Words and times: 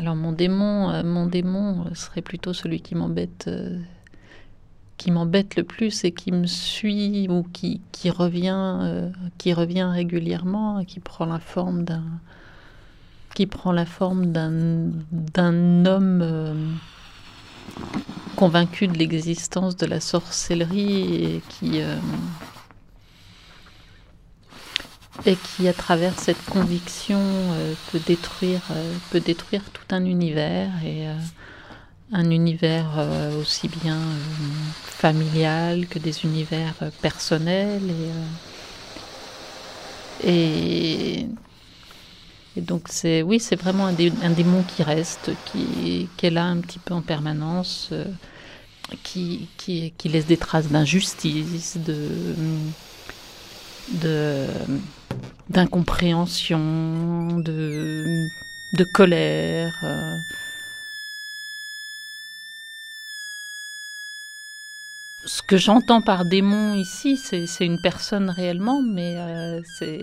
Alors 0.00 0.16
mon 0.16 0.32
démon, 0.32 0.90
euh, 0.90 1.02
mon 1.04 1.26
démon 1.26 1.94
serait 1.94 2.22
plutôt 2.22 2.52
celui 2.52 2.80
qui 2.80 2.94
m'embête, 2.96 3.44
euh, 3.46 3.78
qui 4.96 5.10
m'embête 5.10 5.56
le 5.56 5.62
plus 5.62 6.04
et 6.04 6.12
qui 6.12 6.32
me 6.32 6.46
suit 6.46 7.28
ou 7.28 7.42
qui, 7.52 7.80
revient, 8.10 8.80
euh, 8.82 9.10
qui 9.38 9.52
revient 9.52 9.88
régulièrement, 9.90 10.84
qui 10.84 11.00
prend 11.00 11.26
la 11.26 11.38
forme 11.38 11.84
d'un, 11.84 12.04
qui 13.34 13.46
prend 13.46 13.72
la 13.72 13.86
forme 13.86 14.26
d'un, 14.26 15.86
homme 15.86 16.20
euh, 16.22 16.54
convaincu 18.36 18.88
de 18.88 18.98
l'existence 18.98 19.76
de 19.76 19.86
la 19.86 20.00
sorcellerie 20.00 21.14
et 21.14 21.42
qui 21.48 21.80
euh, 21.80 21.96
et 25.26 25.36
qui, 25.36 25.68
à 25.68 25.72
travers 25.72 26.18
cette 26.18 26.42
conviction, 26.46 27.20
euh, 27.20 27.74
peut 27.92 28.00
détruire, 28.04 28.62
euh, 28.70 28.94
peut 29.10 29.20
détruire 29.20 29.62
tout 29.72 29.94
un 29.94 30.04
univers 30.04 30.70
et 30.84 31.08
euh, 31.08 31.14
un 32.12 32.30
univers 32.30 33.06
aussi 33.38 33.68
bien 33.68 33.96
familial 34.82 35.86
que 35.86 36.00
des 36.00 36.24
univers 36.24 36.74
personnels 37.00 37.82
et, 40.24 41.26
donc 42.56 42.88
c'est 42.90 43.22
oui 43.22 43.38
c'est 43.38 43.54
vraiment 43.54 43.86
un, 43.86 43.92
dé- 43.92 44.12
un 44.24 44.30
démon 44.30 44.64
qui 44.64 44.82
reste 44.82 45.30
qui, 45.44 46.08
est 46.20 46.30
là 46.30 46.46
un 46.46 46.56
petit 46.56 46.80
peu 46.80 46.94
en 46.94 47.00
permanence 47.00 47.90
qui, 49.04 49.48
laisse 50.04 50.26
des 50.26 50.36
traces 50.36 50.66
d'injustice 50.66 51.78
de 51.78 52.34
d'incompréhension 55.48 57.38
de 57.38 58.84
colère 58.84 59.72
euh. 59.82 60.16
ce 65.26 65.42
que 65.42 65.56
j'entends 65.56 66.02
par 66.02 66.24
démon 66.24 66.74
ici 66.74 67.16
c'est 67.16 67.66
une 67.66 67.80
personne 67.80 68.30
réellement 68.30 68.80
mais 68.82 69.16
euh, 69.18 69.60
c'est 69.78 69.98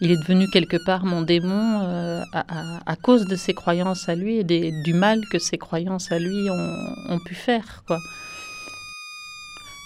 il 0.00 0.12
est 0.12 0.16
devenu 0.16 0.48
quelque 0.48 0.76
part 0.76 1.04
mon 1.04 1.22
démon 1.22 1.82
euh, 1.82 2.22
à, 2.32 2.96
cause 2.96 3.26
de 3.26 3.34
ses 3.34 3.52
croyances 3.52 4.08
à 4.08 4.14
lui 4.14 4.38
et 4.38 4.44
du 4.44 4.94
mal 4.94 5.20
que 5.32 5.38
ses 5.38 5.58
croyances 5.58 6.12
à 6.12 6.18
lui 6.18 6.48
ont, 6.50 7.14
ont 7.14 7.18
pu 7.18 7.34
faire. 7.34 7.82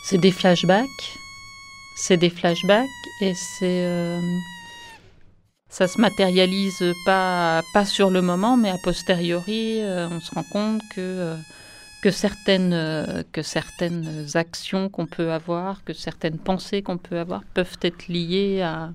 C'est 0.04 0.18
des 0.18 0.30
flashbacks, 0.30 1.16
c'est 1.96 2.16
des 2.16 2.30
flashbacks 2.30 2.88
et 3.20 3.34
c'est 3.34 3.86
euh, 3.86 4.20
ça 5.72 5.88
se 5.88 5.98
matérialise 5.98 6.84
pas 7.06 7.62
pas 7.72 7.86
sur 7.86 8.10
le 8.10 8.20
moment, 8.20 8.58
mais 8.58 8.68
a 8.68 8.76
posteriori, 8.76 9.80
euh, 9.80 10.06
on 10.10 10.20
se 10.20 10.34
rend 10.34 10.44
compte 10.44 10.82
que 10.94 11.00
euh, 11.00 11.36
que 12.02 12.10
certaines 12.10 12.74
euh, 12.74 13.22
que 13.32 13.40
certaines 13.42 14.26
actions 14.34 14.90
qu'on 14.90 15.06
peut 15.06 15.32
avoir, 15.32 15.82
que 15.84 15.94
certaines 15.94 16.38
pensées 16.38 16.82
qu'on 16.82 16.98
peut 16.98 17.18
avoir 17.18 17.42
peuvent 17.54 17.78
être 17.80 18.08
liées 18.08 18.60
à 18.60 18.92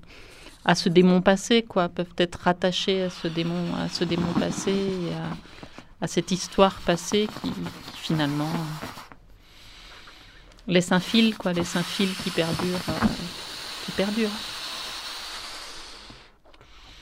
à 0.64 0.74
ce 0.76 0.88
démon 0.88 1.20
passé, 1.20 1.62
quoi, 1.62 1.88
peuvent 1.88 2.14
être 2.18 2.36
rattachés 2.36 3.02
à 3.02 3.10
ce 3.10 3.26
démon, 3.26 3.74
à 3.74 3.88
ce 3.88 4.04
démon 4.04 4.32
passé, 4.38 4.74
à, 6.00 6.04
à 6.04 6.06
cette 6.06 6.30
histoire 6.30 6.76
passée 6.86 7.26
qui 7.42 7.52
finalement 7.96 8.52
laisse 10.68 10.92
un 10.92 11.00
fil, 11.00 11.36
quoi, 11.36 11.52
laisse 11.54 11.76
un 11.76 11.84
fil 11.84 12.16
qui 12.16 12.30
perdure, 12.30 12.80
euh, 12.90 13.06
qui 13.86 13.92
perdure. 13.92 14.30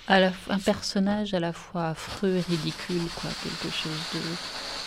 À 0.09 0.21
la, 0.21 0.33
un 0.51 0.61
personnage 0.61 1.35
à 1.35 1.41
la 1.41 1.53
fois 1.53 1.89
affreux 1.89 2.37
et 2.37 2.41
ridicule, 2.43 3.11
quoi, 3.15 3.31
quelque 3.43 3.71
chose 3.75 4.07
de 4.15 4.21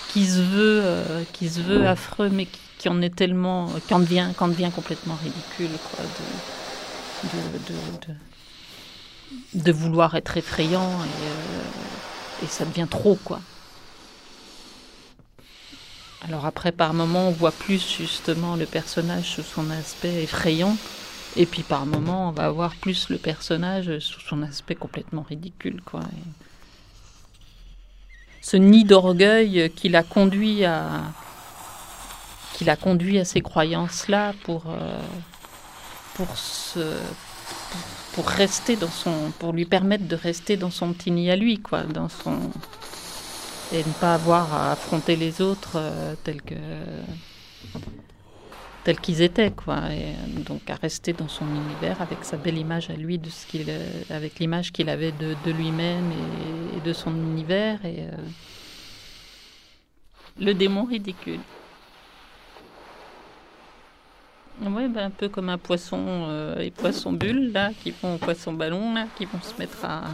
qui 0.07 0.27
se 0.27 0.41
veut, 0.41 0.81
euh, 0.83 1.25
qui 1.33 1.49
se 1.49 1.61
veut 1.61 1.87
affreux, 1.87 2.29
mais 2.29 2.47
qui, 2.47 2.61
qui 2.77 2.89
en 2.89 3.01
est 3.01 3.15
tellement, 3.15 3.81
qui 3.87 3.93
en 3.93 3.99
devient, 3.99 4.33
qui 4.37 4.43
en 4.43 4.47
devient 4.49 4.71
complètement 4.73 5.15
ridicule, 5.15 5.79
quoi, 5.83 6.05
de, 6.07 6.25
de, 7.23 7.57
de, 7.59 7.97
de 8.07 8.15
de 9.53 9.71
vouloir 9.71 10.15
être 10.15 10.37
effrayant 10.37 11.03
et, 11.03 11.27
euh, 11.27 11.71
et 12.39 12.47
ça 12.47 12.65
devient 12.65 12.87
trop 12.89 13.15
quoi. 13.17 13.43
Alors 16.27 16.45
après 16.45 16.71
par 16.71 16.93
moment 16.93 17.29
on 17.29 17.31
voit 17.31 17.51
plus 17.51 17.95
justement 17.97 18.55
le 18.55 18.65
personnage 18.65 19.35
sous 19.35 19.43
son 19.43 19.69
aspect 19.71 20.23
effrayant 20.23 20.75
et 21.37 21.45
puis 21.45 21.63
par 21.63 21.85
moment 21.85 22.29
on 22.29 22.31
va 22.31 22.49
voir 22.51 22.75
plus 22.75 23.09
le 23.09 23.17
personnage 23.17 23.99
sous 23.99 24.19
son 24.19 24.43
aspect 24.43 24.75
complètement 24.75 25.21
ridicule 25.21 25.81
quoi. 25.83 26.01
Ce 28.41 28.57
nid 28.57 28.83
d'orgueil 28.83 29.71
qui 29.75 29.89
l'a 29.89 30.03
conduit 30.03 30.65
à 30.65 31.03
qui 32.53 32.65
l'a 32.65 32.75
conduit 32.75 33.19
à 33.19 33.25
ces 33.25 33.41
croyances 33.41 34.09
là 34.09 34.33
pour 34.43 34.65
euh, 34.67 34.99
pour 38.13 38.27
rester 38.27 38.75
dans 38.75 38.89
son 38.89 39.31
pour 39.39 39.53
lui 39.53 39.65
permettre 39.65 40.05
de 40.05 40.15
rester 40.15 40.57
dans 40.57 40.71
son 40.71 40.91
petit 40.91 41.11
nid 41.11 41.31
à 41.31 41.37
lui 41.37 41.59
quoi 41.59 41.83
dans 41.83 42.09
son 42.09 42.51
et 43.71 43.79
ne 43.79 43.93
pas 43.93 44.15
avoir 44.15 44.53
à 44.53 44.71
affronter 44.71 45.15
les 45.15 45.41
autres 45.41 45.73
euh, 45.75 46.15
tels 46.23 46.41
que 46.41 46.55
tels 48.83 48.99
qu'ils 48.99 49.21
étaient 49.21 49.51
quoi 49.51 49.91
et 49.91 50.13
euh, 50.13 50.41
donc 50.45 50.69
à 50.69 50.75
rester 50.75 51.13
dans 51.13 51.27
son 51.27 51.45
univers 51.45 52.01
avec 52.01 52.23
sa 52.23 52.37
belle 52.37 52.57
image 52.57 52.89
à 52.89 52.93
lui 52.93 53.17
de 53.17 53.29
ce 53.29 53.45
qu'il 53.45 53.65
euh, 53.69 54.01
avec 54.09 54.39
l'image 54.39 54.71
qu'il 54.71 54.89
avait 54.89 55.11
de, 55.11 55.51
lui-même 55.51 56.11
et, 56.75 56.81
de 56.81 56.93
son 56.93 57.13
univers 57.13 57.83
et 57.85 58.05
le 60.39 60.53
démon 60.53 60.85
ridicule. 60.85 61.41
Ouais, 64.61 64.87
ben, 64.87 65.05
un 65.05 65.09
peu 65.09 65.29
comme 65.29 65.49
un 65.49 65.57
poisson 65.57 66.55
et 66.59 66.71
poisson 66.71 67.13
bulle 67.13 67.51
là, 67.51 67.71
qui 67.81 67.91
vont 67.91 68.17
poisson 68.17 68.53
ballon 68.53 68.93
là, 68.93 69.07
qui 69.17 69.25
vont 69.25 69.41
se 69.41 69.57
mettre 69.59 69.83
à, 69.83 70.05